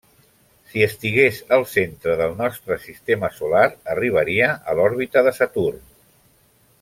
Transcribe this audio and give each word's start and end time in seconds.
Si 0.69 0.79
estigués 0.85 1.41
al 1.57 1.65
centre 1.73 2.15
del 2.23 2.33
nostre 2.41 2.77
sistema 2.87 3.31
solar, 3.37 3.65
arribaria 3.97 4.49
a 4.73 4.79
l'òrbita 4.81 5.25
de 5.29 5.35
Saturn. 5.43 5.85